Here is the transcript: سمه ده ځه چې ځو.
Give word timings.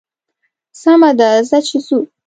سمه 0.81 1.11
ده 1.19 1.29
ځه 1.49 1.59
چې 1.67 1.77
ځو. 1.87 1.99